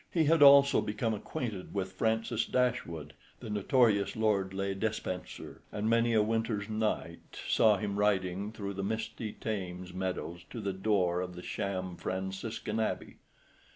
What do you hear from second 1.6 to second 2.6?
with Francis